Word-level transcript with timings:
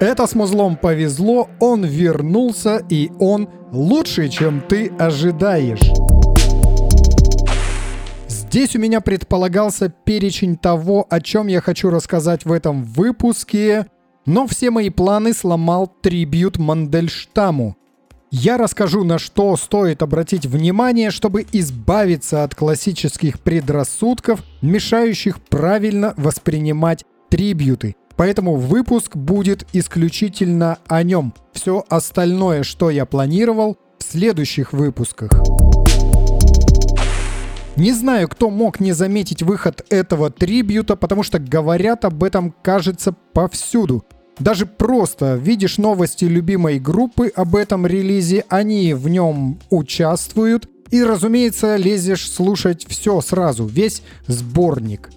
Это 0.00 0.26
с 0.26 0.34
музлом 0.34 0.76
повезло, 0.76 1.50
он 1.60 1.84
вернулся, 1.84 2.82
и 2.88 3.12
он 3.18 3.50
лучше, 3.70 4.30
чем 4.30 4.62
ты 4.62 4.88
ожидаешь. 4.98 5.92
Здесь 8.26 8.74
у 8.74 8.78
меня 8.78 9.02
предполагался 9.02 9.90
перечень 9.90 10.56
того, 10.56 11.06
о 11.10 11.20
чем 11.20 11.48
я 11.48 11.60
хочу 11.60 11.90
рассказать 11.90 12.46
в 12.46 12.52
этом 12.52 12.82
выпуске, 12.82 13.88
но 14.24 14.46
все 14.46 14.70
мои 14.70 14.88
планы 14.88 15.34
сломал 15.34 15.86
трибют 16.00 16.56
Мандельштаму. 16.56 17.76
Я 18.30 18.56
расскажу, 18.56 19.04
на 19.04 19.18
что 19.18 19.54
стоит 19.56 20.00
обратить 20.02 20.46
внимание, 20.46 21.10
чтобы 21.10 21.44
избавиться 21.52 22.42
от 22.42 22.54
классических 22.54 23.38
предрассудков, 23.40 24.42
мешающих 24.62 25.42
правильно 25.42 26.14
воспринимать 26.16 27.04
трибюты. 27.28 27.96
Поэтому 28.20 28.56
выпуск 28.56 29.16
будет 29.16 29.66
исключительно 29.72 30.76
о 30.86 31.02
нем. 31.02 31.32
Все 31.54 31.86
остальное, 31.88 32.64
что 32.64 32.90
я 32.90 33.06
планировал, 33.06 33.78
в 33.98 34.04
следующих 34.04 34.74
выпусках. 34.74 35.30
Не 37.76 37.92
знаю, 37.94 38.28
кто 38.28 38.50
мог 38.50 38.78
не 38.78 38.92
заметить 38.92 39.42
выход 39.42 39.86
этого 39.88 40.28
трибьюта, 40.28 40.96
потому 40.96 41.22
что 41.22 41.38
говорят 41.38 42.04
об 42.04 42.22
этом, 42.22 42.54
кажется, 42.60 43.14
повсюду. 43.32 44.04
Даже 44.38 44.66
просто 44.66 45.36
видишь 45.36 45.78
новости 45.78 46.26
любимой 46.26 46.78
группы 46.78 47.32
об 47.34 47.56
этом 47.56 47.86
релизе, 47.86 48.44
они 48.50 48.92
в 48.92 49.08
нем 49.08 49.60
участвуют, 49.70 50.68
и, 50.90 51.02
разумеется, 51.02 51.76
лезешь 51.76 52.30
слушать 52.30 52.84
все 52.86 53.22
сразу, 53.22 53.64
весь 53.64 54.02
сборник. 54.26 55.08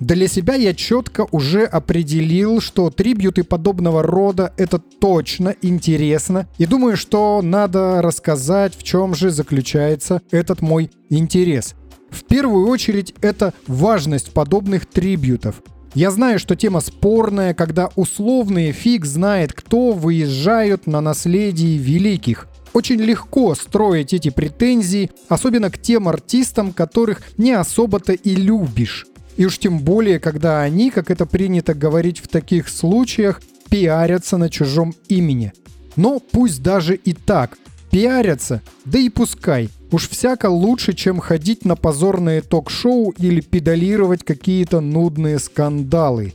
Для 0.00 0.28
себя 0.28 0.54
я 0.54 0.72
четко 0.72 1.26
уже 1.30 1.64
определил, 1.64 2.62
что 2.62 2.88
трибьюты 2.88 3.44
подобного 3.44 4.02
рода 4.02 4.54
это 4.56 4.78
точно 4.78 5.54
интересно, 5.60 6.48
и 6.56 6.64
думаю, 6.64 6.96
что 6.96 7.42
надо 7.42 8.00
рассказать, 8.00 8.74
в 8.74 8.82
чем 8.82 9.14
же 9.14 9.30
заключается 9.30 10.22
этот 10.30 10.62
мой 10.62 10.90
интерес. 11.10 11.74
В 12.08 12.24
первую 12.24 12.68
очередь 12.68 13.14
это 13.20 13.52
важность 13.66 14.32
подобных 14.32 14.86
трибютов. 14.86 15.56
Я 15.94 16.10
знаю, 16.10 16.38
что 16.38 16.56
тема 16.56 16.80
спорная, 16.80 17.52
когда 17.52 17.90
условные 17.94 18.72
фиг 18.72 19.04
знает, 19.04 19.52
кто 19.52 19.92
выезжают 19.92 20.86
на 20.86 21.02
наследии 21.02 21.76
великих. 21.76 22.48
Очень 22.72 23.00
легко 23.00 23.54
строить 23.54 24.14
эти 24.14 24.30
претензии, 24.30 25.10
особенно 25.28 25.70
к 25.70 25.76
тем 25.76 26.08
артистам, 26.08 26.72
которых 26.72 27.20
не 27.36 27.52
особо-то 27.52 28.14
и 28.14 28.34
любишь. 28.34 29.06
И 29.40 29.46
уж 29.46 29.56
тем 29.56 29.78
более, 29.78 30.20
когда 30.20 30.60
они, 30.60 30.90
как 30.90 31.10
это 31.10 31.24
принято 31.24 31.72
говорить 31.72 32.18
в 32.18 32.28
таких 32.28 32.68
случаях, 32.68 33.40
пиарятся 33.70 34.36
на 34.36 34.50
чужом 34.50 34.94
имени. 35.08 35.54
Но 35.96 36.20
пусть 36.20 36.62
даже 36.62 36.94
и 36.94 37.14
так, 37.14 37.56
пиарятся, 37.90 38.60
да 38.84 38.98
и 38.98 39.08
пускай– 39.08 39.70
Уж 39.92 40.08
всяко 40.08 40.48
лучше, 40.48 40.92
чем 40.92 41.18
ходить 41.18 41.64
на 41.64 41.74
позорные 41.74 42.42
ток-шоу 42.42 43.12
или 43.18 43.40
педалировать 43.40 44.22
какие-то 44.22 44.80
нудные 44.80 45.40
скандалы. 45.40 46.34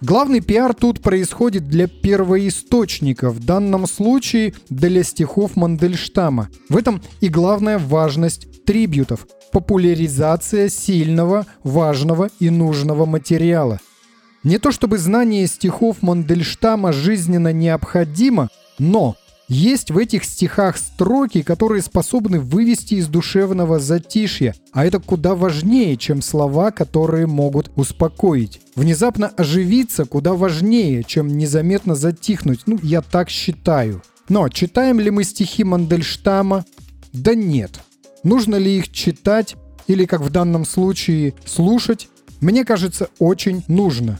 Главный 0.00 0.40
пиар 0.40 0.74
тут 0.74 1.00
происходит 1.00 1.68
для 1.68 1.86
первоисточника, 1.86 3.30
в 3.30 3.44
данном 3.44 3.86
случае 3.86 4.54
для 4.68 5.02
стихов 5.02 5.56
Мандельштама. 5.56 6.48
В 6.68 6.76
этом 6.76 7.02
и 7.20 7.28
главная 7.28 7.78
важность 7.78 8.46
трибютов– 8.64 9.26
популяризация 9.52 10.68
сильного, 10.68 11.46
важного 11.62 12.30
и 12.40 12.50
нужного 12.50 13.06
материала. 13.06 13.78
Не 14.42 14.58
то 14.58 14.72
чтобы 14.72 14.98
знание 14.98 15.46
стихов 15.46 16.02
Мандельштама 16.02 16.92
жизненно 16.92 17.52
необходимо, 17.52 18.48
но 18.78 19.16
есть 19.48 19.90
в 19.90 19.98
этих 19.98 20.24
стихах 20.24 20.78
строки, 20.78 21.42
которые 21.42 21.82
способны 21.82 22.40
вывести 22.40 22.94
из 22.94 23.06
душевного 23.06 23.78
затишья, 23.78 24.54
а 24.72 24.86
это 24.86 24.98
куда 24.98 25.34
важнее, 25.34 25.96
чем 25.96 26.22
слова, 26.22 26.70
которые 26.70 27.26
могут 27.26 27.70
успокоить. 27.76 28.60
Внезапно 28.74 29.28
оживиться 29.28 30.06
куда 30.06 30.32
важнее, 30.32 31.04
чем 31.04 31.28
незаметно 31.28 31.94
затихнуть, 31.94 32.60
ну, 32.66 32.78
я 32.82 33.02
так 33.02 33.28
считаю. 33.28 34.02
Но 34.28 34.48
читаем 34.48 34.98
ли 34.98 35.10
мы 35.10 35.22
стихи 35.22 35.64
Мандельштама? 35.64 36.64
Да 37.12 37.34
нет. 37.34 37.80
Нужно 38.24 38.56
ли 38.56 38.78
их 38.78 38.90
читать 38.90 39.56
или, 39.86 40.04
как 40.04 40.20
в 40.20 40.30
данном 40.30 40.64
случае, 40.64 41.34
слушать? 41.44 42.08
Мне 42.40 42.64
кажется, 42.64 43.08
очень 43.18 43.64
нужно. 43.68 44.18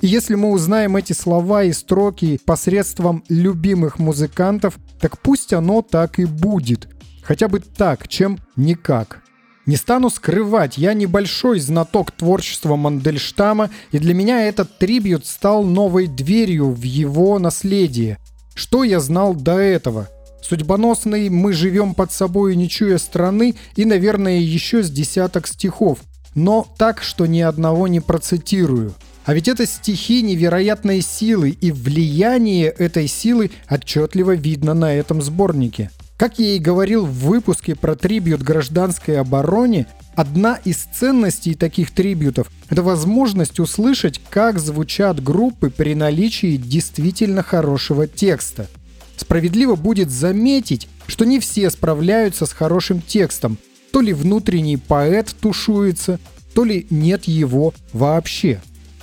И 0.00 0.06
если 0.06 0.34
мы 0.34 0.50
узнаем 0.50 0.96
эти 0.96 1.12
слова 1.12 1.64
и 1.64 1.72
строки 1.72 2.38
посредством 2.44 3.24
любимых 3.28 3.98
музыкантов, 3.98 4.78
так 5.00 5.18
пусть 5.18 5.52
оно 5.52 5.82
так 5.82 6.18
и 6.18 6.24
будет. 6.24 6.88
Хотя 7.22 7.48
бы 7.48 7.60
так, 7.60 8.08
чем 8.08 8.38
никак. 8.56 9.22
Не 9.66 9.76
стану 9.76 10.10
скрывать, 10.10 10.76
я 10.76 10.92
небольшой 10.92 11.58
знаток 11.58 12.10
творчества 12.10 12.76
Мандельштама, 12.76 13.70
и 13.92 13.98
для 13.98 14.12
меня 14.12 14.46
этот 14.46 14.76
трибют 14.76 15.24
стал 15.24 15.64
новой 15.64 16.06
дверью 16.06 16.70
в 16.70 16.82
его 16.82 17.38
наследие. 17.38 18.18
Что 18.54 18.84
я 18.84 19.00
знал 19.00 19.34
до 19.34 19.58
этого? 19.58 20.10
Судьбоносный 20.46 21.30
«Мы 21.30 21.52
живем 21.52 21.94
под 21.94 22.12
собой, 22.12 22.54
не 22.54 22.68
чуя 22.68 22.98
страны» 22.98 23.54
и, 23.76 23.84
наверное, 23.84 24.38
еще 24.38 24.82
с 24.82 24.90
десяток 24.90 25.46
стихов, 25.46 26.00
но 26.34 26.66
так, 26.76 27.02
что 27.02 27.26
ни 27.26 27.40
одного 27.40 27.88
не 27.88 28.00
процитирую– 28.00 28.94
а 29.24 29.32
ведь 29.32 29.48
это 29.48 29.66
стихи 29.66 30.22
невероятной 30.22 31.00
силы, 31.00 31.50
и 31.50 31.72
влияние 31.72 32.66
этой 32.66 33.08
силы 33.08 33.50
отчетливо 33.70 34.34
видно 34.34 34.74
на 34.74 34.94
этом 34.94 35.22
сборнике. 35.22 35.90
Как 36.18 36.38
я 36.38 36.56
и 36.56 36.58
говорил 36.58 37.06
в 37.06 37.12
выпуске 37.24 37.74
про 37.74 37.96
трибют 37.96 38.42
гражданской 38.42 39.18
обороне, 39.18 39.86
одна 40.14 40.60
из 40.64 40.76
ценностей 40.76 41.54
таких 41.54 41.90
трибютов– 41.90 42.50
это 42.68 42.82
возможность 42.82 43.58
услышать, 43.58 44.20
как 44.30 44.58
звучат 44.58 45.22
группы 45.22 45.70
при 45.70 45.94
наличии 45.94 46.56
действительно 46.56 47.42
хорошего 47.42 48.06
текста. 48.06 48.68
Справедливо 49.16 49.76
будет 49.76 50.10
заметить, 50.10 50.88
что 51.06 51.24
не 51.24 51.40
все 51.40 51.70
справляются 51.70 52.46
с 52.46 52.52
хорошим 52.52 53.00
текстом. 53.00 53.58
То 53.92 54.00
ли 54.00 54.12
внутренний 54.12 54.76
поэт 54.76 55.34
тушуется, 55.40 56.18
то 56.54 56.64
ли 56.64 56.86
нет 56.90 57.24
его 57.24 57.74
вообще. 57.92 58.60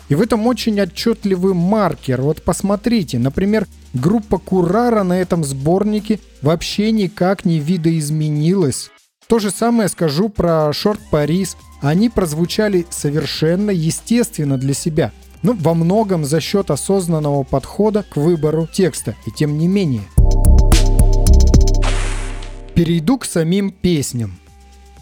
И 0.09 0.16
в 0.16 0.22
этом 0.22 0.45
очень 0.47 0.79
отчетливый 0.81 1.53
маркер. 1.53 2.22
Вот 2.22 2.41
посмотрите, 2.41 3.17
например, 3.17 3.66
группа 3.94 4.38
Курара 4.38 5.03
на 5.03 5.22
этом 5.22 5.45
сборнике 5.45 6.19
вообще 6.41 6.91
никак 6.91 7.45
не 7.45 7.59
видоизменилась. 7.59 8.89
То 9.28 9.39
же 9.39 9.51
самое 9.51 9.88
скажу 9.88 10.28
про 10.28 10.73
Шорт 10.73 10.99
Парис. 11.09 11.55
Они 11.81 12.09
прозвучали 12.09 12.85
совершенно 12.89 13.72
естественно 13.72 14.57
для 14.57 14.73
себя. 14.73 15.13
Ну, 15.44 15.53
во 15.53 15.74
многом 15.74 16.24
за 16.24 16.40
счет 16.40 16.69
осознанного 16.69 17.44
подхода 17.44 18.03
к 18.03 18.16
выбору 18.16 18.68
текста. 18.72 19.16
И 19.25 19.31
тем 19.31 19.57
не 19.57 19.68
менее. 19.68 20.03
Перейду 22.75 23.18
к 23.18 23.25
самим 23.25 23.72
песням. 23.72 24.40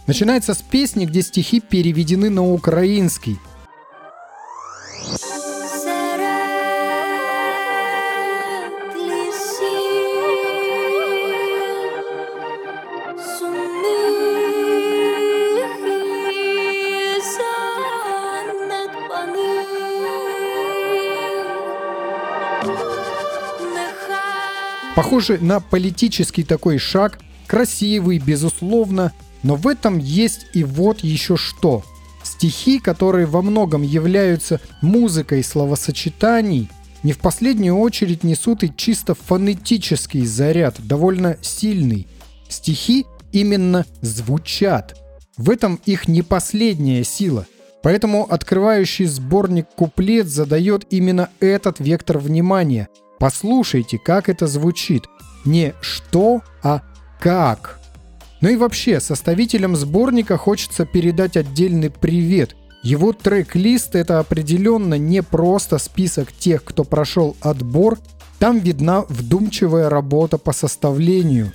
Начинается 0.08 0.54
с 0.54 0.62
песни, 0.62 1.06
где 1.06 1.22
стихи 1.22 1.60
переведены 1.60 2.30
на 2.30 2.50
украинский– 2.52 3.38
Похоже 24.96 25.38
на 25.40 25.60
политический 25.60 26.44
такой 26.44 26.78
шаг, 26.78 27.20
красивый, 27.48 28.20
безусловно, 28.20 29.14
но 29.44 29.56
в 29.56 29.68
этом 29.68 29.98
есть 29.98 30.48
и 30.54 30.64
вот 30.64 31.00
еще 31.00 31.38
что. 31.38 31.84
Стихи, 32.24 32.80
которые 32.80 33.26
во 33.26 33.42
многом 33.42 33.82
являются 33.82 34.60
музыкой 34.82 35.44
словосочетаний, 35.44 36.70
не 37.02 37.14
в 37.14 37.20
последнюю 37.20 37.78
очередь 37.78 38.24
несут 38.24 38.64
и 38.64 38.74
чисто 38.76 39.16
фонетический 39.16 40.26
заряд, 40.26 40.76
довольно 40.86 41.38
сильный. 41.42 42.08
Стихи 42.50 43.06
именно 43.32 43.86
звучат. 44.02 44.98
В 45.38 45.50
этом 45.50 45.80
их 45.86 46.08
не 46.08 46.24
последняя 46.24 47.04
сила. 47.06 47.46
Поэтому 47.82 48.26
открывающий 48.30 49.06
сборник 49.06 49.68
куплет 49.76 50.28
задает 50.28 50.86
именно 50.90 51.30
этот 51.40 51.80
вектор 51.80 52.18
внимания– 52.18 52.88
Послушайте, 53.20 54.00
как 54.00 54.30
это 54.30 54.48
звучит. 54.48 55.04
Не 55.44 55.74
что, 55.82 56.42
а 56.64 56.82
как. 57.20 57.80
Ну 58.40 58.50
и 58.50 58.56
вообще, 58.56 59.02
составителям 59.02 59.76
сборника 59.76 60.38
хочется 60.38 60.86
передать 60.86 61.36
отдельный 61.36 61.90
привет. 61.90 62.56
Его 62.82 63.12
трек-лист 63.12 63.96
это 63.96 64.20
определенно 64.20 64.98
не 64.98 65.22
просто 65.22 65.78
список 65.78 66.32
тех, 66.32 66.64
кто 66.64 66.86
прошел 66.86 67.36
отбор, 67.42 68.00
Там 68.40 68.60
видна 68.60 69.04
вдумчивая 69.10 69.90
работа 69.90 70.38
по 70.38 70.54
составлению. 70.54 71.52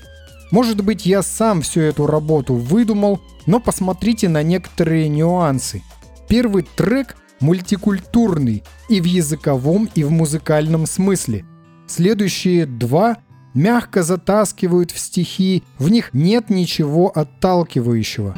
Может 0.51 0.85
быть, 0.85 1.07
я 1.07 1.23
сам 1.23 1.63
всю 1.63 1.81
эту 1.81 2.07
работу 2.07 2.53
выдумал, 2.53 3.21
но 3.47 3.59
посмотрите 3.59 4.29
на 4.29 4.43
некоторые 4.43 5.09
нюансы. 5.09 5.83
Первый 6.29 6.67
трек 6.77 7.17
мультикультурный 7.41 8.63
и 8.89 9.01
в 9.01 9.05
языковом, 9.05 9.89
и 9.95 10.05
в 10.05 10.11
музыкальном 10.11 10.87
смысле. 10.87 11.45
Следующие 11.87 12.67
два 12.67 13.19
мягко 13.53 14.03
затаскивают 14.03 14.91
в 14.91 14.99
стихи, 14.99 15.63
в 15.79 15.89
них 15.89 16.11
нет 16.13 16.51
ничего 16.51 17.13
отталкивающего. 17.15 18.37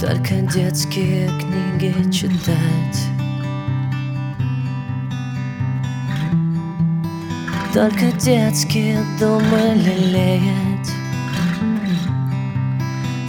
Только 0.00 0.40
детские 0.52 1.28
книги 1.38 2.10
читать 2.10 3.10
Только 7.72 8.10
детские 8.18 8.98
думы 9.20 9.74
лелеять 9.76 10.99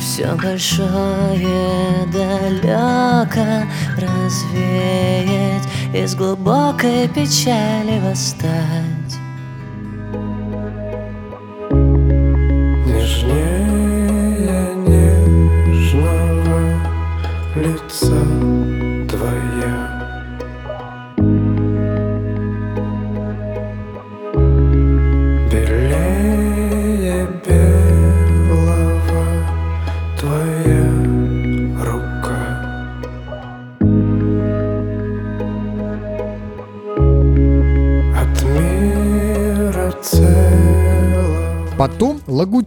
Все 0.02 0.34
большое 0.34 2.08
далеко 2.12 3.68
развеять 3.98 5.68
Из 5.94 6.16
глубокой 6.16 7.08
печали 7.08 8.00
восстать 8.00 9.01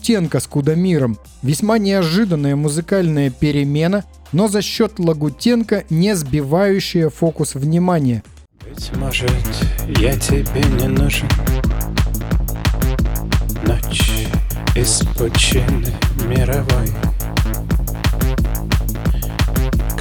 Лагутенко 0.05 0.39
с 0.39 0.47
Кудамиром. 0.47 1.17
Весьма 1.43 1.79
неожиданная 1.79 2.57
музыкальная 2.57 3.31
перемена, 3.31 4.05
но 4.33 4.49
за 4.49 4.61
счет 4.61 4.99
Лагутенко 4.99 5.85
не 5.89 6.15
сбивающая 6.15 7.09
фокус 7.09 7.55
внимания. 7.55 8.23
Быть 8.69 8.95
может, 8.97 9.31
я 9.99 10.15
тебе 10.19 10.61
не 10.79 10.89
нужен 10.89 11.27
Ночь 13.67 14.29
из 14.77 15.03
пучины 15.17 15.87
мировой 16.27 16.91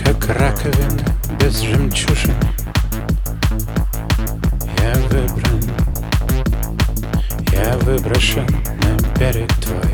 Как 0.03 0.27
раковина 0.27 0.99
без 1.39 1.61
жемчужин 1.61 2.35
Я 4.81 4.95
выбран, 5.07 5.63
я 7.53 7.77
выброшен 7.77 8.47
берег 9.19 9.51
твой. 9.61 9.91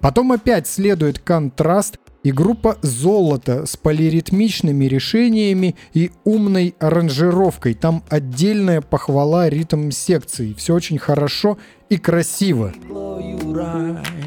Потом 0.00 0.32
опять 0.32 0.66
следует 0.66 1.18
контраст 1.18 1.98
и 2.22 2.32
группа 2.32 2.78
«Золото» 2.82 3.66
с 3.66 3.76
полиритмичными 3.76 4.86
решениями 4.86 5.76
и 5.92 6.10
умной 6.24 6.74
аранжировкой. 6.80 7.74
Там 7.74 8.02
отдельная 8.08 8.80
похвала 8.80 9.48
ритм 9.48 9.90
секции. 9.90 10.54
Все 10.54 10.74
очень 10.74 10.98
хорошо 10.98 11.58
и 11.90 11.98
красиво. 11.98 12.72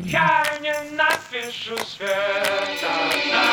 Я 0.04 0.44
не 0.62 0.74
напишу 0.96 1.76
света 1.86 2.92
на 3.32 3.48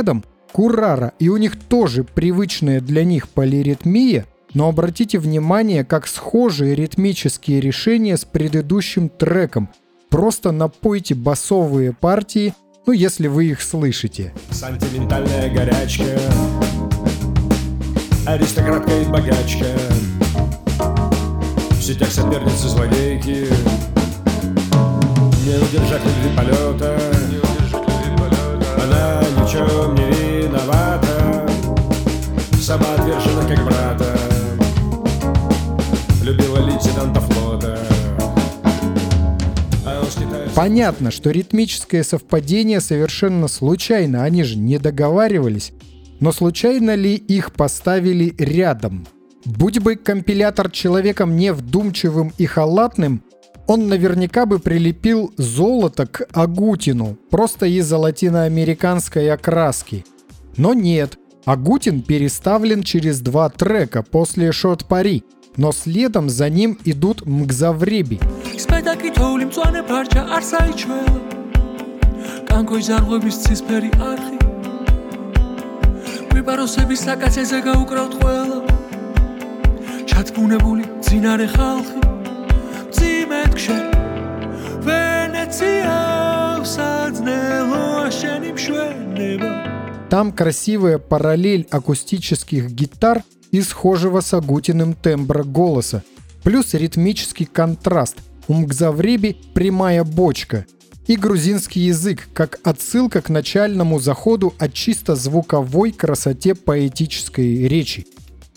следом 0.00 0.24
Курара, 0.52 1.12
и 1.18 1.28
у 1.28 1.36
них 1.36 1.56
тоже 1.56 2.04
привычная 2.04 2.80
для 2.80 3.04
них 3.04 3.28
полиритмия, 3.28 4.26
но 4.54 4.68
обратите 4.68 5.18
внимание, 5.18 5.84
как 5.84 6.06
схожие 6.06 6.74
ритмические 6.74 7.60
решения 7.60 8.16
с 8.16 8.24
предыдущим 8.24 9.10
треком. 9.10 9.68
Просто 10.08 10.52
напойте 10.52 11.14
басовые 11.14 11.92
партии, 11.92 12.54
ну 12.86 12.92
если 12.94 13.28
вы 13.28 13.50
их 13.50 13.60
слышите. 13.60 14.32
Сантиментальная 14.50 15.52
горячка, 15.54 16.18
аристократка 18.26 18.92
и 19.02 19.04
богачка, 19.04 19.66
в 21.72 21.82
сетях 21.82 22.10
соперницы 22.10 22.68
злодейки, 22.68 23.46
не 25.44 25.56
удержать 25.58 26.02
любви 26.04 26.36
полета, 26.36 26.98
чем 29.50 29.94
не 29.94 30.42
виновата 30.42 31.48
Сама 32.60 32.96
как 32.96 33.64
брата 33.64 34.16
Любила 36.22 36.58
лейтенанта 36.58 37.20
флота 37.20 37.78
а 39.84 40.04
Понятно, 40.54 41.10
что 41.10 41.30
ритмическое 41.30 42.04
совпадение 42.04 42.80
совершенно 42.80 43.48
случайно, 43.48 44.24
они 44.24 44.44
же 44.44 44.56
не 44.56 44.78
договаривались. 44.78 45.72
Но 46.20 46.32
случайно 46.32 46.94
ли 46.94 47.14
их 47.14 47.52
поставили 47.52 48.34
рядом? 48.38 49.06
Будь 49.44 49.78
бы 49.78 49.96
компилятор 49.96 50.70
человеком 50.70 51.36
не 51.36 51.52
вдумчивым 51.52 52.32
и 52.36 52.46
халатным, 52.46 53.22
он 53.67 53.87
наверняка 53.87 54.45
бы 54.45 54.59
прилепил 54.59 55.33
золото 55.37 56.05
к 56.05 56.27
Агутину, 56.33 57.17
просто 57.29 57.65
из-за 57.65 57.97
латиноамериканской 57.97 59.31
окраски. 59.31 60.05
Но 60.57 60.73
нет, 60.73 61.17
Агутин 61.45 62.01
переставлен 62.01 62.83
через 62.83 63.21
два 63.21 63.49
трека 63.49 64.03
после 64.03 64.51
«Шот 64.51 64.85
Пари», 64.85 65.23
но 65.57 65.71
следом 65.71 66.29
за 66.29 66.49
ним 66.49 66.77
идут 66.85 67.25
«Мгзавреби». 67.25 68.19
ვიპაროსების 76.35 77.01
საკაცეზე 77.07 77.59
გაუკრავთ 77.65 78.13
ყველა 78.21 78.57
ჩათბუნებული 80.11 80.83
ძინარე 81.07 81.47
ხალხი 81.55 81.99
там 90.10 90.32
красивая 90.32 90.98
параллель 90.98 91.66
акустических 91.70 92.70
гитар 92.70 93.22
и 93.52 93.62
схожего 93.62 94.20
с 94.20 94.34
Агутиным 94.34 94.94
тембра 94.94 95.44
голоса, 95.44 96.02
плюс 96.42 96.74
ритмический 96.74 97.46
контраст, 97.46 98.16
у 98.48 98.54
Мгзавреби 98.54 99.36
прямая 99.54 100.02
бочка 100.02 100.66
и 101.06 101.16
грузинский 101.16 101.80
язык, 101.80 102.28
как 102.34 102.58
отсылка 102.64 103.22
к 103.22 103.28
начальному 103.28 104.00
заходу 104.00 104.52
от 104.58 104.74
чисто 104.74 105.14
звуковой 105.14 105.92
красоте 105.92 106.54
поэтической 106.54 107.68
речи. 107.68 108.06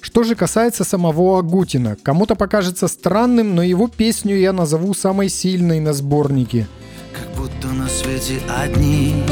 Что 0.04 0.24
же 0.24 0.36
касается 0.36 0.84
самого 0.84 1.40
Агутина, 1.40 1.96
кому-то 2.04 2.36
покажется 2.36 2.90
странным, 2.90 3.56
но 3.56 3.64
его 3.64 3.88
песню 3.88 4.36
я 4.36 4.52
назову 4.52 4.94
самой 4.94 5.30
сильной 5.30 5.80
на 5.80 5.94
сборнике. 5.94 6.68
Как 7.14 7.34
будто 7.38 7.70
на 7.70 7.88
свете 7.88 8.42
одни 8.50 9.24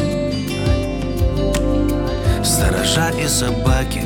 Сторожа 2.42 3.10
и 3.22 3.28
собаки 3.28 4.02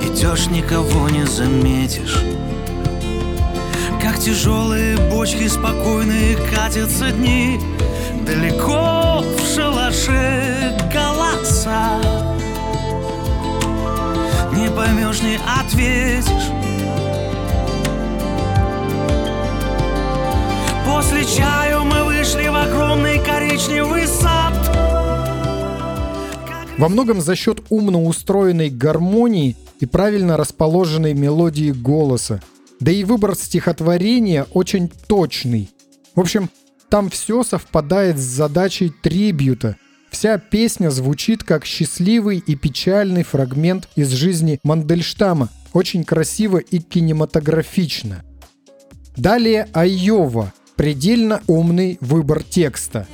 Идешь, 0.00 0.46
никого 0.46 1.10
не 1.10 1.26
заметишь 1.26 2.18
Как 4.00 4.18
тяжелые 4.18 4.96
бочки 5.10 5.46
спокойные 5.48 6.38
катятся 6.54 7.10
дни 7.10 7.60
Далеко 8.24 9.22
в 9.22 9.54
шалаше 9.54 10.78
голоса 10.90 12.33
поймешь, 14.74 15.20
не 15.22 15.36
ответишь 15.36 16.50
После 20.86 21.24
чаю 21.24 21.84
мы 21.84 22.04
вышли 22.04 22.48
в 22.48 22.54
огромный 22.54 23.18
коричневый 23.18 24.06
сад 24.06 24.54
Во 26.78 26.88
многом 26.88 27.20
за 27.20 27.36
счет 27.36 27.62
умно 27.70 28.04
устроенной 28.04 28.70
гармонии 28.70 29.56
и 29.80 29.86
правильно 29.86 30.36
расположенной 30.36 31.14
мелодии 31.14 31.70
голоса. 31.70 32.40
Да 32.80 32.90
и 32.90 33.04
выбор 33.04 33.34
стихотворения 33.34 34.46
очень 34.52 34.88
точный. 34.88 35.70
В 36.14 36.20
общем, 36.20 36.48
там 36.88 37.10
все 37.10 37.42
совпадает 37.42 38.18
с 38.18 38.22
задачей 38.22 38.90
трибюта– 39.02 39.76
Вся 40.14 40.38
песня 40.38 40.90
звучит 40.90 41.42
как 41.42 41.64
счастливый 41.64 42.38
и 42.38 42.54
печальный 42.54 43.24
фрагмент 43.24 43.88
из 43.96 44.10
жизни 44.10 44.60
Мандельштама. 44.62 45.48
Очень 45.72 46.04
красиво 46.04 46.58
и 46.58 46.78
кинематографично. 46.78 48.24
Далее 49.16 49.68
Айова. 49.72 50.52
Предельно 50.76 51.42
умный 51.48 51.98
выбор 52.00 52.44
текста. 52.44 53.08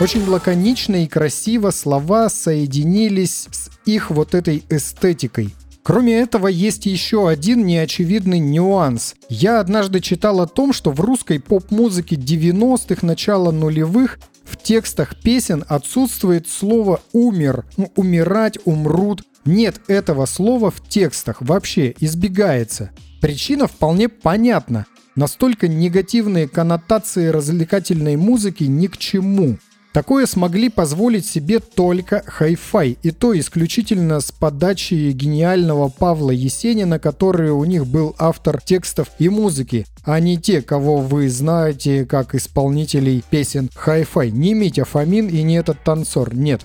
Очень 0.00 0.26
лаконично 0.26 1.04
и 1.04 1.06
красиво 1.06 1.70
слова 1.70 2.28
соединились 2.28 3.46
с 3.52 3.70
их 3.86 4.10
вот 4.10 4.34
этой 4.34 4.64
эстетикой. 4.68 5.54
Кроме 5.84 6.18
этого, 6.18 6.48
есть 6.48 6.86
еще 6.86 7.28
один 7.28 7.64
неочевидный 7.64 8.40
нюанс. 8.40 9.14
Я 9.28 9.60
однажды 9.60 10.00
читал 10.00 10.40
о 10.40 10.48
том, 10.48 10.72
что 10.72 10.90
в 10.90 11.00
русской 11.00 11.38
поп-музыке 11.38 12.16
90-х, 12.16 13.06
начала 13.06 13.52
нулевых 13.52 14.18
в 14.44 14.56
текстах 14.56 15.14
песен 15.20 15.64
отсутствует 15.68 16.48
слово 16.48 17.00
«умер», 17.12 17.64
ну, 17.76 17.92
«умирать», 17.94 18.58
«умрут». 18.64 19.22
Нет 19.44 19.80
этого 19.88 20.26
слова 20.26 20.70
в 20.70 20.86
текстах, 20.88 21.36
вообще 21.40 21.94
избегается. 22.00 22.90
Причина 23.20 23.68
вполне 23.68 24.08
понятна. 24.08 24.86
Настолько 25.14 25.68
негативные 25.68 26.48
коннотации 26.48 27.28
развлекательной 27.28 28.16
музыки 28.16 28.64
ни 28.64 28.86
к 28.88 28.96
чему. 28.96 29.58
Такое 29.94 30.26
смогли 30.26 30.70
позволить 30.70 31.24
себе 31.24 31.60
только 31.60 32.24
хай-фай, 32.26 32.98
и 33.00 33.12
то 33.12 33.38
исключительно 33.38 34.18
с 34.18 34.32
подачи 34.32 35.12
гениального 35.12 35.88
Павла 35.88 36.32
Есенина, 36.32 36.98
который 36.98 37.52
у 37.52 37.64
них 37.64 37.86
был 37.86 38.16
автор 38.18 38.60
текстов 38.60 39.08
и 39.20 39.28
музыки, 39.28 39.86
а 40.02 40.18
не 40.18 40.36
те, 40.36 40.62
кого 40.62 40.96
вы 40.96 41.30
знаете 41.30 42.06
как 42.06 42.34
исполнителей 42.34 43.22
песен 43.30 43.70
хай-фай. 43.72 44.32
Не 44.32 44.52
Митя 44.54 44.84
Фомин 44.84 45.28
и 45.28 45.44
не 45.44 45.54
этот 45.58 45.84
танцор, 45.84 46.34
нет. 46.34 46.62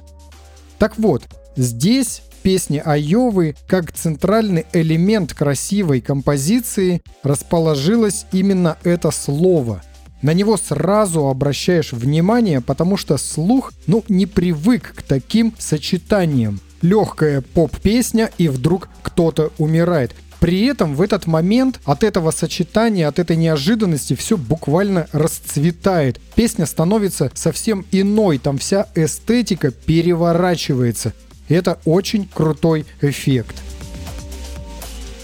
Так 0.79 0.97
вот, 0.97 1.21
здесь 1.55 2.23
в 2.31 2.41
песне 2.41 2.81
Айовы, 2.81 3.55
как 3.67 3.91
центральный 3.91 4.65
элемент 4.73 5.35
красивой 5.35 6.01
композиции, 6.01 7.03
расположилось 7.21 8.25
именно 8.31 8.79
это 8.83 9.11
слово. 9.11 9.83
На 10.21 10.33
него 10.33 10.57
сразу 10.57 11.27
обращаешь 11.27 11.93
внимание, 11.93 12.59
потому 12.61 12.97
что 12.97 13.17
слух, 13.17 13.71
ну, 13.87 14.03
не 14.09 14.25
привык 14.25 14.93
к 14.95 15.01
таким 15.01 15.53
сочетаниям. 15.57 16.59
Легкая 16.81 17.41
поп-песня 17.41 18.29
и 18.37 18.47
вдруг 18.47 18.89
кто-то 19.01 19.51
умирает. 19.57 20.13
При 20.39 20.65
этом 20.65 20.95
в 20.95 21.01
этот 21.01 21.27
момент 21.27 21.81
от 21.83 22.03
этого 22.03 22.31
сочетания, 22.31 23.07
от 23.07 23.19
этой 23.19 23.35
неожиданности 23.35 24.15
все 24.15 24.37
буквально 24.37 25.07
расцветает. 25.11 26.19
Песня 26.35 26.65
становится 26.65 27.29
совсем 27.33 27.85
иной, 27.91 28.37
там 28.37 28.57
вся 28.57 28.87
эстетика 28.95 29.71
переворачивается. 29.71 31.13
Это 31.49 31.79
очень 31.83 32.27
крутой 32.33 32.85
эффект. 33.01 33.55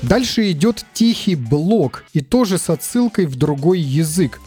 Дальше 0.01 0.51
идет 0.51 0.85
тихий 0.93 1.35
блок 1.35 2.03
и 2.13 2.21
тоже 2.21 2.57
с 2.57 2.69
отсылкой 2.69 3.25
в 3.25 3.37
другой 3.37 3.79
язык. 3.79 4.39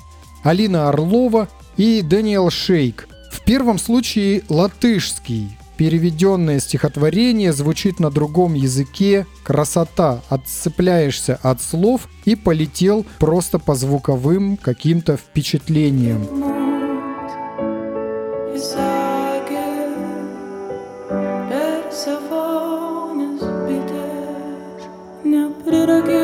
Алина 0.49 0.88
Орлова 0.88 1.47
и 1.76 2.00
Дэниел 2.00 2.49
Шейк. 2.49 3.07
В 3.31 3.45
первом 3.45 3.78
случае 3.78 4.45
латышский. 4.49 5.50
Переведенное 5.76 6.59
стихотворение 6.59 7.52
звучит 7.52 8.00
на 8.00 8.11
другом 8.11 8.55
языке. 8.55 9.26
Красота. 9.43 10.23
Отцепляешься 10.31 11.38
от 11.43 11.61
слов 11.61 12.09
и 12.25 12.35
полетел 12.35 13.05
просто 13.19 13.59
по 13.59 13.75
звуковым 13.75 14.57
каким-то 14.57 15.19
впечатлениям. 15.19 16.26
Bitte, 25.71 26.18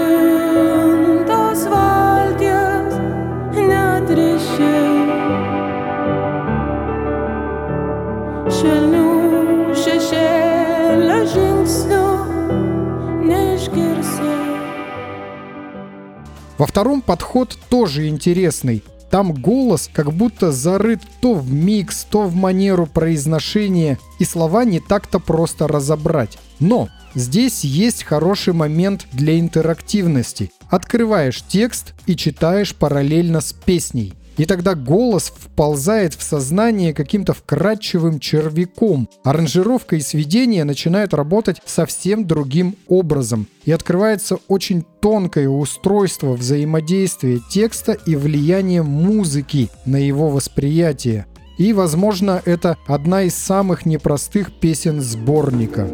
Во 16.56 16.66
втором 16.66 17.02
подход 17.02 17.59
тоже 17.68 18.09
интересный. 18.09 18.83
Там 19.11 19.33
голос 19.33 19.90
как 19.92 20.12
будто 20.12 20.50
зарыт 20.50 21.00
то 21.21 21.35
в 21.35 21.52
микс, 21.52 22.06
то 22.09 22.23
в 22.23 22.35
манеру 22.35 22.87
произношения, 22.87 23.99
и 24.18 24.25
слова 24.25 24.64
не 24.64 24.80
так-то 24.80 25.21
просто 25.21 25.68
разобрать. 25.68 26.38
Но 26.59 26.88
здесь 27.14 27.64
есть 27.64 28.04
хороший 28.04 28.54
момент 28.54 29.06
для 29.12 29.38
интерактивности. 29.38 30.50
Открываешь 30.68 31.42
текст 31.47 31.92
и 32.06 32.16
читаешь 32.16 32.75
параллельно 32.75 33.40
с 33.40 33.52
песней. 33.52 34.14
И 34.37 34.47
тогда 34.47 34.75
голос 34.75 35.33
вползает 35.37 36.14
в 36.14 36.23
сознание 36.23 36.93
каким-то 36.93 37.35
вкрадчивым 37.35 38.19
червяком. 38.19 39.09
Аранжировка 39.23 39.97
и 39.97 40.00
сведение 40.00 40.64
начинают 40.64 41.14
работать 41.14 41.61
совсем 41.64 42.26
другим 42.26 42.76
образом. 42.88 43.47
И 43.64 43.73
открывается 43.73 44.38
очень 44.49 44.85
тонкое 45.00 45.49
устройство 45.49 46.33
взаимодействия 46.33 47.41
текста 47.50 47.93
и 47.93 48.17
влияния 48.17 48.83
музыки 48.83 49.71
на 49.87 49.97
его 49.97 50.29
восприятие. 50.29 51.26
И, 51.57 51.73
возможно, 51.73 52.43
это 52.45 52.76
одна 52.87 53.23
из 53.23 53.35
самых 53.37 53.87
непростых 53.87 54.53
песен 54.59 55.00
сборника. 55.00 55.88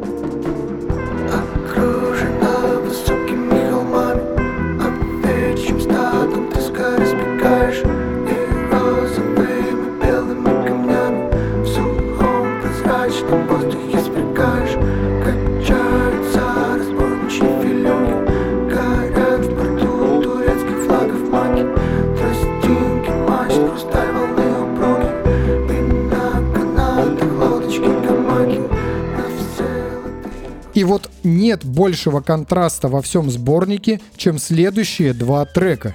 Вот 31.00 31.10
нет 31.24 31.64
большего 31.64 32.20
контраста 32.20 32.88
во 32.88 33.00
всем 33.00 33.30
сборнике, 33.30 34.00
чем 34.16 34.38
следующие 34.38 35.12
два 35.12 35.44
трека. 35.44 35.94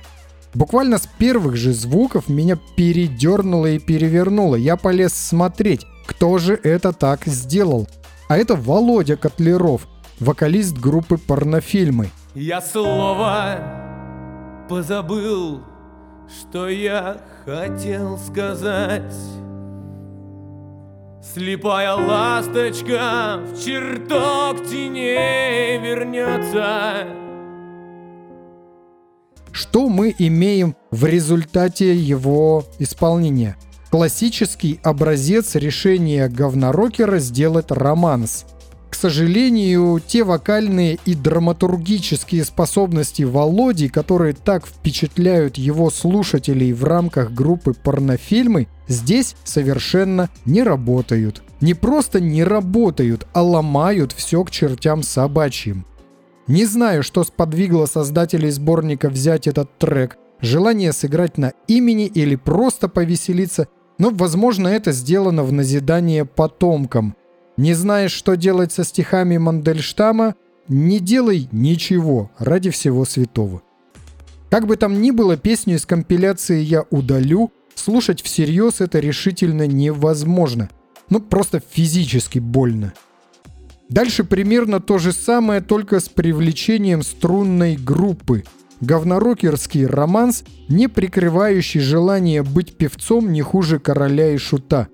Буквально 0.54 0.98
с 0.98 1.08
первых 1.18 1.58
же 1.58 1.74
звуков 1.74 2.30
меня 2.30 2.58
передернуло 2.76 3.68
и 3.68 3.80
перевернуло. 3.80 4.56
Я 4.56 4.78
полез 4.78 5.14
смотреть, 5.14 5.86
кто 6.06 6.38
же 6.38 6.60
это 6.64 6.94
так 6.94 7.26
сделал. 7.26 7.88
А 8.30 8.38
это 8.38 8.56
Володя 8.56 9.18
Котлеров, 9.18 9.88
вокалист 10.20 10.78
группы 10.78 11.18
«Порнофильмы». 11.18 12.10
Я 12.34 12.62
слово 12.62 13.60
позабыл, 14.70 15.62
что 16.28 16.68
я 16.70 17.18
хотел 17.46 18.18
сказать. 18.18 19.14
Слепая 21.34 21.96
ласточка 21.96 23.40
в 23.44 23.60
чертог 23.60 24.64
теней 24.70 25.80
вернется. 25.80 27.08
Что 29.52 29.90
мы 29.90 30.14
имеем 30.20 30.76
в 30.92 31.06
результате 31.06 31.96
его 31.96 32.64
исполнения? 32.78 33.58
Классический 33.90 34.80
образец 34.84 35.56
решения 35.56 36.30
говнорокера 36.30 37.18
сделать 37.18 37.72
романс. 37.72 38.46
К 38.96 38.98
сожалению, 38.98 40.02
те 40.08 40.24
вокальные 40.24 41.00
и 41.04 41.16
драматургические 41.16 42.46
способности 42.46 43.24
Володи, 43.24 43.90
которые 43.90 44.34
так 44.34 44.66
впечатляют 44.66 45.58
его 45.58 45.90
слушателей 45.90 46.72
в 46.72 46.86
рамках 46.86 47.34
группы 47.34 47.74
порнофильмы, 47.74 48.70
здесь 48.88 49.36
совершенно 49.44 50.30
не 50.46 50.64
работают. 50.64 51.44
Не 51.60 51.74
просто 51.74 52.22
не 52.22 52.46
работают, 52.46 53.28
а 53.34 53.42
ломают 53.42 54.14
все 54.14 54.46
к 54.46 54.50
чертям 54.50 55.04
собачьим. 55.04 55.86
Не 56.48 56.64
знаю, 56.64 57.04
что 57.04 57.26
сподвигло 57.26 57.88
создателей 57.88 58.50
сборника 58.50 59.10
взять 59.10 59.46
этот 59.46 59.78
трек. 59.78 60.18
Желание 60.40 60.94
сыграть 60.94 61.38
на 61.38 61.52
имени 61.68 62.06
или 62.06 62.38
просто 62.38 62.88
повеселиться, 62.88 63.68
но, 63.98 64.12
возможно, 64.12 64.70
это 64.70 64.94
сделано 64.94 65.44
в 65.44 65.52
назидание 65.52 66.24
потомкам. 66.24 67.18
Не 67.58 67.74
знаешь, 67.74 68.12
что 68.12 68.36
делать 68.36 68.72
со 68.72 68.84
стихами 68.84 69.38
Мандельштама, 69.38 70.36
не 70.68 71.00
делай 71.00 71.48
ничего 71.52 72.32
ради 72.38 72.70
всего 72.70 73.06
святого. 73.06 73.62
Как 74.50 74.68
бы 74.68 74.78
там 74.78 75.02
ни 75.02 75.12
было, 75.12 75.38
песню 75.38 75.76
из 75.76 75.86
компиляции 75.86 76.62
я 76.62 76.86
удалю, 76.90 77.52
слушать 77.76 78.22
всерьез 78.22 78.82
это 78.82 79.00
решительно 79.00 79.68
невозможно. 79.68 80.70
Ну, 81.10 81.20
просто 81.20 81.62
физически 81.72 82.40
больно. 82.40 82.94
Дальше 83.90 84.24
примерно 84.24 84.80
то 84.80 84.98
же 84.98 85.14
самое, 85.14 85.62
только 85.62 86.00
с 86.00 86.10
привлечением 86.10 87.04
струнной 87.04 87.76
группы. 87.76 88.44
Говнорокерский 88.82 89.86
романс, 89.86 90.44
не 90.68 90.88
прикрывающий 90.88 91.80
желание 91.80 92.44
быть 92.44 92.76
певцом 92.78 93.32
не 93.32 93.42
хуже 93.42 93.80
короля 93.80 94.34
и 94.34 94.38
шута. 94.38 94.88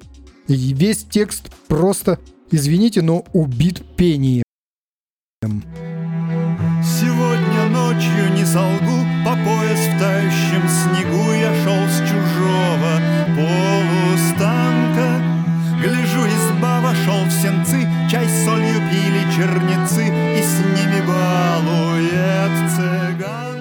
И 0.48 0.74
весь 0.74 1.04
текст 1.04 1.52
просто, 1.68 2.20
извините, 2.52 3.02
но 3.02 3.24
убит 3.34 3.82
пением. 3.96 4.44
Сегодня 6.84 7.70
ночью 7.70 8.34
не 8.36 8.46
солгу 8.46 9.06
По 9.26 9.36
пояс 9.36 9.80
в 9.80 10.00
тающем 10.00 10.62
снегу 10.70 11.01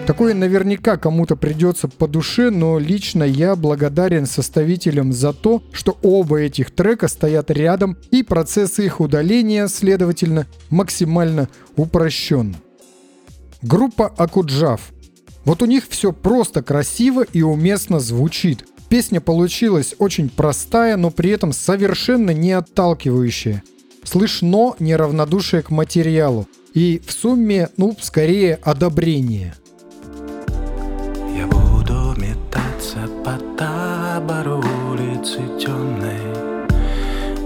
Такое 0.06 0.34
наверняка 0.34 0.96
кому-то 0.96 1.36
придется 1.36 1.86
по 1.86 2.08
душе, 2.08 2.50
но 2.50 2.78
лично 2.78 3.22
я 3.22 3.54
благодарен 3.54 4.26
составителям 4.26 5.12
за 5.12 5.32
то, 5.32 5.62
что 5.72 5.98
оба 6.02 6.40
этих 6.40 6.72
трека 6.72 7.06
стоят 7.06 7.50
рядом 7.50 7.96
и 8.10 8.22
процесс 8.22 8.78
их 8.80 9.00
удаления, 9.00 9.68
следовательно, 9.68 10.46
максимально 10.68 11.48
упрощен. 11.76 12.56
Группа 13.62 14.08
Акуджав. 14.08 14.90
Вот 15.44 15.62
у 15.62 15.66
них 15.66 15.84
все 15.88 16.12
просто 16.12 16.62
красиво 16.62 17.22
и 17.22 17.42
уместно 17.42 18.00
звучит. 18.00 18.64
Песня 18.88 19.20
получилась 19.20 19.94
очень 19.98 20.28
простая, 20.28 20.96
но 20.96 21.10
при 21.10 21.30
этом 21.30 21.52
совершенно 21.52 22.32
не 22.32 22.52
отталкивающая. 22.52 23.62
Слышно 24.02 24.74
неравнодушие 24.80 25.62
к 25.62 25.70
материалу. 25.70 26.48
И 26.74 27.00
в 27.06 27.12
сумме, 27.12 27.68
ну, 27.76 27.96
скорее, 28.00 28.56
одобрение. 28.62 29.54
По 33.30 33.38
табору 33.56 34.60
улицы 34.90 35.40
темной 35.60 36.20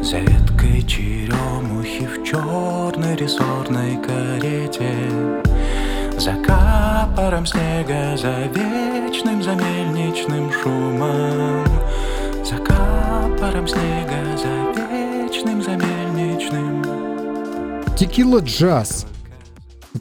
За 0.02 0.18
веткой 0.18 0.82
черемухи 0.86 2.06
в 2.06 2.24
черной 2.24 3.16
рессорной 3.16 3.98
карете 3.98 4.94
За 6.18 6.32
капором 6.36 7.46
снега, 7.46 8.16
за 8.16 8.46
вечным, 8.54 9.42
за 9.42 9.58
шумом 10.62 11.66
За 12.44 12.56
капором 12.56 13.68
снега, 13.68 14.38
за 14.38 14.80
вечным, 14.80 15.62
за 15.62 15.78
Текила 17.96 18.40
джаз. 18.40 19.06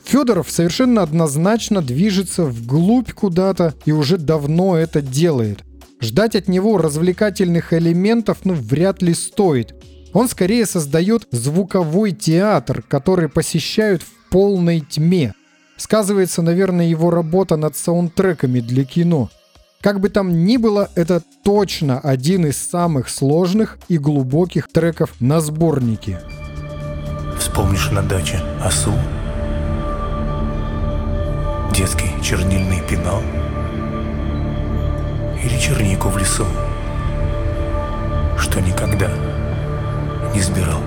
Федоров 0.03 0.49
совершенно 0.49 1.03
однозначно 1.03 1.81
движется 1.81 2.45
вглубь 2.45 3.11
куда-то 3.11 3.75
и 3.85 3.91
уже 3.91 4.17
давно 4.17 4.75
это 4.77 5.01
делает. 5.01 5.63
Ждать 6.03 6.35
от 6.35 6.49
него 6.49 6.77
развлекательных 6.77 7.71
элементов 7.71 8.39
ну 8.43 8.55
вряд 8.55 9.01
ли 9.01 9.13
стоит. 9.13 9.73
Он 10.11 10.27
скорее 10.27 10.65
создает 10.65 11.29
звуковой 11.31 12.11
театр, 12.11 12.83
который 12.85 13.29
посещают 13.29 14.03
в 14.03 14.29
полной 14.29 14.81
тьме. 14.81 15.33
Сказывается, 15.77 16.41
наверное, 16.41 16.87
его 16.87 17.09
работа 17.09 17.55
над 17.55 17.77
саундтреками 17.77 18.59
для 18.59 18.83
кино. 18.83 19.29
Как 19.79 20.01
бы 20.01 20.09
там 20.09 20.43
ни 20.43 20.57
было, 20.57 20.91
это 20.95 21.23
точно 21.41 22.01
один 22.01 22.47
из 22.47 22.57
самых 22.57 23.07
сложных 23.07 23.77
и 23.87 23.97
глубоких 23.97 24.67
треков 24.67 25.21
на 25.21 25.39
сборнике. 25.39 26.19
Вспомнишь 27.39 27.91
на 27.91 28.01
даче 28.01 28.41
осу 28.61 28.91
Детский 31.73 32.11
чернильный 32.21 32.81
пенал 32.89 33.21
Или 35.43 35.59
чернику 35.59 36.09
в 36.09 36.17
лесу 36.17 36.45
Что 38.37 38.59
никогда 38.61 39.09
не 40.33 40.41
сбирал 40.41 40.79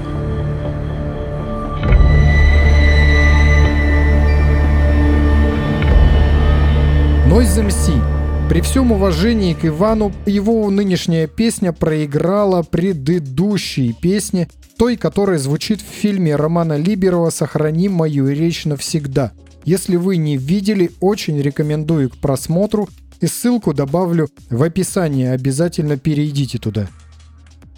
Noise 7.28 7.66
MC. 7.66 8.48
При 8.48 8.60
всем 8.62 8.92
уважении 8.92 9.52
к 9.52 9.66
Ивану, 9.66 10.12
его 10.24 10.70
нынешняя 10.70 11.26
песня 11.26 11.72
проиграла 11.72 12.62
предыдущей 12.62 13.92
песне, 13.92 14.48
той, 14.78 14.96
которая 14.96 15.38
звучит 15.38 15.82
в 15.82 15.84
фильме 15.84 16.36
Романа 16.36 16.78
Либерова 16.78 17.30
«Сохрани 17.30 17.88
мою 17.88 18.28
речь 18.28 18.64
навсегда». 18.64 19.32
Если 19.64 19.96
вы 19.96 20.16
не 20.16 20.36
видели, 20.36 20.92
очень 21.00 21.38
рекомендую 21.42 22.08
к 22.08 22.16
просмотру 22.16 22.88
и 23.20 23.26
ссылку 23.26 23.74
добавлю 23.74 24.29
в 24.50 24.62
описании, 24.62 25.26
обязательно 25.26 25.96
перейдите 25.96 26.59
туда. 26.59 26.88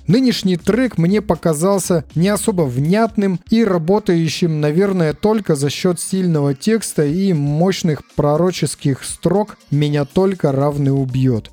Нынешний 0.08 0.56
трек 0.56 0.96
мне 0.96 1.20
показался 1.20 2.04
не 2.14 2.28
особо 2.28 2.62
внятным 2.62 3.40
и 3.50 3.62
работающим, 3.62 4.58
наверное, 4.58 5.12
только 5.12 5.54
за 5.54 5.68
счет 5.68 6.00
сильного 6.00 6.54
текста 6.54 7.04
и 7.04 7.34
мощных 7.34 8.02
пророческих 8.16 9.04
строк 9.04 9.58
«Меня 9.70 10.06
только 10.06 10.50
равный 10.50 10.98
убьет». 10.98 11.50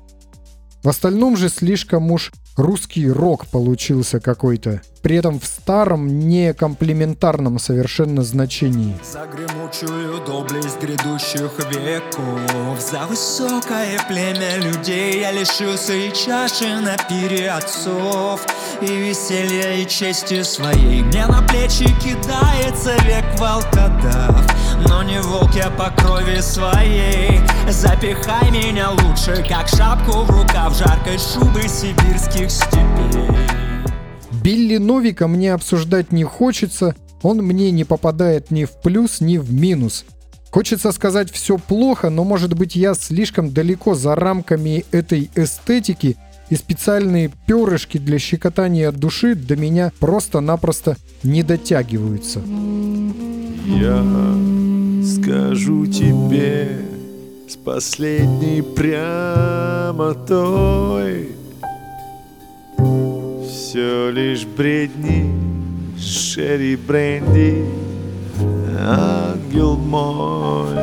В 0.82 0.88
остальном 0.88 1.36
же 1.36 1.50
слишком 1.50 2.10
уж 2.10 2.32
русский 2.56 3.10
рок 3.10 3.46
получился 3.46 4.20
какой-то. 4.20 4.80
При 5.02 5.16
этом 5.16 5.38
в 5.38 5.46
старом, 5.46 6.18
не 6.18 6.52
комплементарном 6.52 7.60
совершенно 7.60 8.24
значении. 8.24 8.96
За 9.04 9.24
гремучую 9.26 10.24
доблесть 10.26 10.80
грядущих 10.80 11.52
веков 11.70 12.80
За 12.80 13.06
высокое 13.06 14.00
племя 14.08 14.56
людей 14.56 15.20
Я 15.20 15.30
лишился 15.30 15.92
и 15.92 16.12
чаши 16.12 16.80
на 16.80 16.96
пире 16.96 17.50
отцов 17.50 18.44
И 18.80 18.86
веселья, 18.86 19.76
и 19.76 19.86
чести 19.86 20.42
своей 20.42 21.02
Мне 21.02 21.26
на 21.26 21.40
плечи 21.42 21.84
кидается 22.00 22.96
век 23.04 23.24
волкодав 23.38 24.44
Но 24.88 25.04
не 25.04 25.20
волк 25.20 25.54
я 25.54 25.70
по 25.70 25.90
крови 25.90 26.40
своей 26.40 27.40
Запихай 27.68 28.50
меня 28.50 28.90
лучше, 28.90 29.44
как 29.48 29.68
шапку 29.68 30.22
в 30.22 30.30
рукав 30.30 30.76
Жаркой 30.76 31.18
шубы 31.18 31.62
сибирских 31.68 32.45
степей 32.48 32.86
Билли 34.42 34.76
Новика 34.76 35.26
мне 35.26 35.52
обсуждать 35.52 36.12
не 36.12 36.22
хочется, 36.22 36.94
он 37.22 37.38
мне 37.38 37.72
не 37.72 37.84
попадает 37.84 38.52
ни 38.52 38.64
в 38.64 38.80
плюс, 38.80 39.20
ни 39.20 39.38
в 39.38 39.52
минус. 39.52 40.04
Хочется 40.52 40.92
сказать 40.92 41.32
все 41.32 41.58
плохо, 41.58 42.10
но 42.10 42.22
может 42.22 42.54
быть 42.54 42.76
я 42.76 42.94
слишком 42.94 43.52
далеко 43.52 43.96
за 43.96 44.14
рамками 44.14 44.84
этой 44.92 45.30
эстетики 45.34 46.16
и 46.48 46.54
специальные 46.54 47.32
перышки 47.46 47.98
для 47.98 48.20
щекотания 48.20 48.92
души 48.92 49.34
до 49.34 49.56
меня 49.56 49.90
просто-напросто 49.98 50.96
не 51.24 51.42
дотягиваются. 51.42 52.40
Я 53.66 54.04
скажу 55.04 55.86
тебе 55.86 56.78
с 57.48 57.56
последней 57.56 58.62
прямотой 58.62 59.86
Все 63.76 64.08
лишь 64.08 64.46
бредни, 64.46 65.30
Шерри 66.00 66.76
Бренди, 66.76 67.66
ангел 68.80 69.76
мой 69.76 70.74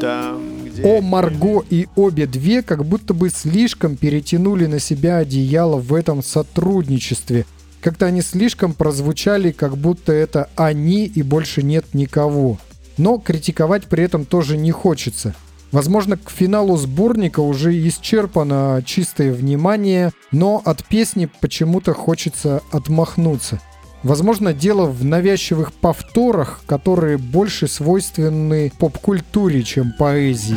Там, 0.00 0.64
где 0.64 0.84
О 0.84 1.00
Марго 1.00 1.64
и 1.68 1.88
обе 1.96 2.28
две 2.28 2.62
как 2.62 2.84
будто 2.84 3.14
бы 3.14 3.30
слишком 3.30 3.96
перетянули 3.96 4.66
на 4.66 4.78
себя 4.78 5.16
одеяло 5.16 5.76
в 5.76 5.92
этом 5.92 6.22
сотрудничестве. 6.22 7.46
Как-то 7.80 8.06
они 8.06 8.22
слишком 8.22 8.72
прозвучали, 8.72 9.50
как 9.50 9.76
будто 9.76 10.12
это 10.12 10.50
они 10.54 11.06
и 11.06 11.22
больше 11.22 11.64
нет 11.64 11.84
никого. 11.94 12.58
Но 12.96 13.18
критиковать 13.18 13.86
при 13.86 14.04
этом 14.04 14.24
тоже 14.24 14.56
не 14.56 14.70
хочется. 14.70 15.34
Возможно, 15.72 16.18
к 16.18 16.30
финалу 16.30 16.76
сборника 16.76 17.40
уже 17.40 17.72
исчерпано 17.88 18.82
чистое 18.84 19.32
внимание, 19.32 20.12
но 20.30 20.60
от 20.64 20.84
песни 20.84 21.28
почему-то 21.40 21.94
хочется 21.94 22.62
отмахнуться. 22.70 23.58
Возможно, 24.02 24.52
дело 24.52 24.86
в 24.86 25.04
навязчивых 25.04 25.72
повторах, 25.72 26.60
которые 26.66 27.16
больше 27.16 27.68
свойственны 27.68 28.70
поп-культуре, 28.78 29.62
чем 29.62 29.92
поэзии. 29.98 30.56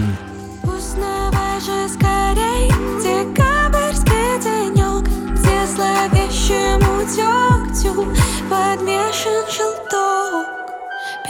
Подмешан 8.49 9.43
желток. 9.49 10.44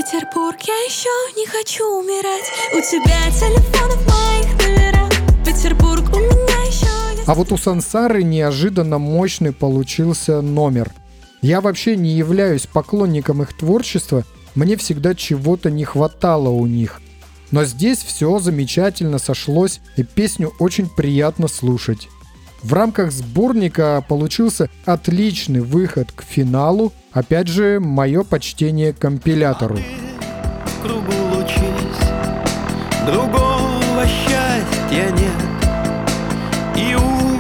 Петербург, 0.06 0.58
я 0.62 0.76
еще 0.84 1.10
не 1.36 1.48
хочу 1.48 1.84
умирать. 2.00 2.46
У 2.74 2.80
тебя 2.80 3.32
телефон 3.32 3.90
в 3.90 4.08
моих 4.08 4.54
номерах. 4.62 5.10
Петербург, 5.44 6.04
у 6.14 6.20
меня 6.20 6.64
еще. 6.68 7.24
А 7.26 7.34
вот 7.34 7.52
у 7.52 7.58
Сансары 7.58 8.22
неожиданно 8.22 9.00
мощный 9.00 9.52
получился 9.52 10.42
номер. 10.42 10.92
Я 11.42 11.60
вообще 11.60 11.96
не 11.96 12.12
являюсь 12.12 12.68
поклонником 12.68 13.42
их 13.42 13.58
творчества, 13.58 14.26
мне 14.54 14.78
всегда 14.78 15.16
чего-то 15.16 15.72
не 15.72 15.86
хватало 15.86 16.50
у 16.50 16.68
них. 16.68 17.02
Но 17.50 17.66
здесь 17.66 18.04
все 18.04 18.38
замечательно 18.38 19.18
сошлось, 19.18 19.82
и 19.98 20.04
песню 20.04 20.54
очень 20.60 20.88
приятно 20.88 21.48
слушать. 21.48 22.10
В 22.66 22.74
рамках 22.74 23.12
сборника 23.12 24.04
получился 24.08 24.72
отличный 24.86 25.60
выход 25.60 26.12
к 26.12 26.24
финалу. 26.24 26.94
Опять 27.14 27.48
же, 27.48 27.80
мое 27.80 28.24
почтение 28.24 28.92
компилятору. 28.92 29.78
другого 33.06 34.04
счастья 34.08 35.12
нет. 35.12 35.32
И 36.76 36.96
у 36.96 37.38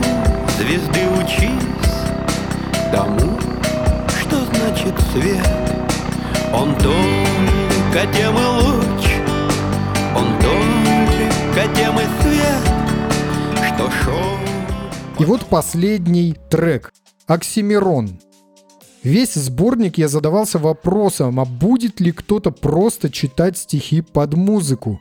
звезды 0.60 1.10
учись 1.18 1.90
тому, 2.92 3.40
что 4.20 4.46
значит 4.46 4.94
свет. 5.12 5.50
Он 6.54 6.76
только 6.76 8.14
тем 8.14 8.38
и 8.38 8.46
луч, 8.62 9.08
он 10.16 10.28
только 10.40 11.76
тем 11.76 12.00
и 12.00 12.04
свет, 12.22 13.74
что 13.74 13.90
шел 13.90 14.45
И 15.18 15.24
вот 15.24 15.46
последний 15.46 16.36
трек 16.50 16.94
«Оксимирон». 17.26 18.20
Весь 19.02 19.36
сборник 19.36 19.98
я 19.98 20.10
задавался 20.10 20.60
вопросом, 20.60 21.40
а 21.40 21.46
будет 21.46 22.02
ли 22.02 22.12
кто-то 22.12 22.52
просто 22.52 23.10
читать 23.10 23.58
стихи 23.58 24.02
под 24.02 24.34
музыку? 24.34 25.00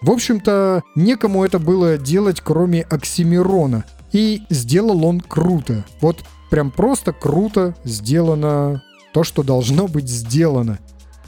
В 0.00 0.12
общем-то, 0.12 0.84
некому 0.94 1.44
это 1.44 1.58
было 1.58 1.98
делать, 1.98 2.40
кроме 2.40 2.82
Оксимирона. 2.82 3.84
И 4.12 4.42
сделал 4.48 5.04
он 5.04 5.20
круто. 5.20 5.84
Вот 6.00 6.18
прям 6.50 6.70
просто 6.70 7.12
круто 7.12 7.74
сделано 7.82 8.84
то, 9.12 9.24
что 9.24 9.42
должно 9.42 9.88
быть 9.88 10.08
сделано. 10.08 10.78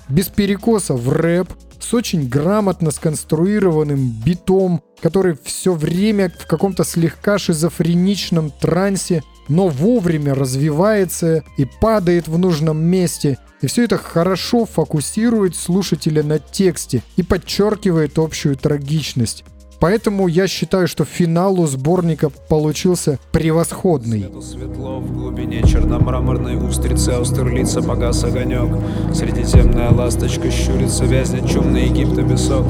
Без 0.09 0.29
перекоса 0.29 0.95
в 0.95 1.09
рэп, 1.09 1.53
с 1.83 1.95
очень 1.95 2.29
грамотно 2.29 2.90
сконструированным 2.90 4.11
битом, 4.25 4.83
который 5.01 5.37
все 5.43 5.75
время 5.75 6.33
в 6.38 6.47
каком-то 6.47 6.85
слегка 6.85 7.38
шизофреничном 7.38 8.51
трансе, 8.51 9.23
но 9.49 9.69
вовремя 9.69 10.35
развивается 10.35 11.43
и 11.57 11.66
падает 11.81 12.29
в 12.29 12.38
нужном 12.38 12.79
месте. 12.83 13.38
И 13.61 13.66
все 13.66 13.85
это 13.85 13.99
хорошо 13.99 14.64
фокусирует 14.64 15.57
слушателя 15.57 16.23
на 16.23 16.38
тексте 16.38 17.03
и 17.16 17.23
подчеркивает 17.23 18.19
общую 18.19 18.57
трагичность. 18.57 19.45
Поэтому 19.81 20.29
я 20.29 20.47
считаю, 20.47 20.87
что 20.87 21.05
финал 21.05 21.59
у 21.59 21.66
сборника 21.66 22.31
получился 22.49 23.19
превосходный. 23.33 24.27
Светло 24.43 25.01
в 25.01 25.11
глубине 25.12 25.62
черномраморной 25.62 26.57
устрицы 26.57 27.11
Аустерлица 27.11 27.83
погас 27.83 28.23
огонек. 28.23 28.69
Средиземная 29.14 29.90
ласточка 29.90 30.51
щурится, 30.51 31.07
вязнет 31.07 31.49
чумный 31.49 31.87
Египта 31.87 32.23
песок. 32.23 32.66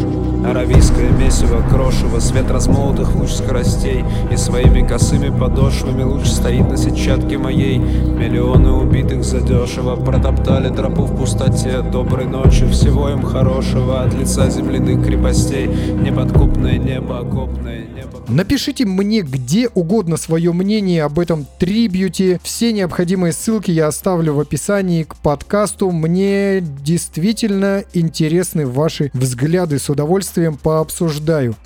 Аравийское 0.47 1.11
месиво, 1.11 1.63
крошево, 1.69 2.21
свет 2.21 2.49
размолотых 2.51 3.15
луч 3.17 3.31
скоростей. 3.31 4.05
И 4.31 4.37
своими 4.37 4.87
косыми 4.87 5.37
подошвами 5.37 6.05
луч 6.05 6.27
стоит 6.27 6.69
на 6.71 6.77
сетчатке 6.77 7.39
моей. 7.39 7.79
Миллионы 7.79 8.71
убитых 8.71 9.25
задешево 9.25 9.97
протоптали 9.97 10.73
тропу 10.73 11.03
в 11.03 11.17
пустоте. 11.17 11.83
Доброй 11.83 12.27
ночи, 12.27 12.69
всего 12.69 13.09
им 13.09 13.23
хорошего. 13.23 14.03
От 14.03 14.15
лица 14.15 14.49
земляных 14.49 15.05
крепостей 15.05 15.67
Неподкупное 15.67 16.79
небо, 16.79 17.00
окопное 17.09 17.87
небо 17.87 18.23
Напишите 18.29 18.85
мне 18.85 19.23
где 19.23 19.69
угодно 19.69 20.17
свое 20.17 20.53
мнение 20.53 21.05
об 21.05 21.19
этом 21.19 21.47
трибьюте. 21.59 22.41
Все 22.43 22.73
необходимые 22.73 23.33
ссылки 23.33 23.71
я 23.71 23.89
оставлю 23.89 24.35
в 24.35 24.41
описании 24.41 25.03
к 25.03 25.17
подкасту. 25.17 25.91
Мне 25.91 26.61
действительно 26.61 27.85
интересны 27.93 28.67
ваши 28.67 29.11
взгляды. 29.15 29.79
С 29.79 29.89
удовольствием 29.91 30.57
пообсуждаю. 30.57 31.57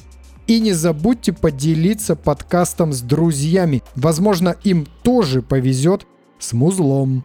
И 0.46 0.60
не 0.60 0.72
забудьте 0.72 1.32
поделиться 1.32 2.16
подкастом 2.16 2.92
с 2.92 3.00
друзьями. 3.00 3.82
Возможно, 3.96 4.56
им 4.64 4.86
тоже 5.02 5.40
повезет 5.42 6.06
с 6.38 6.52
музлом. 6.52 7.24